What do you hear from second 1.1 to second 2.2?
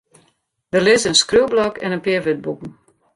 skriuwblok en in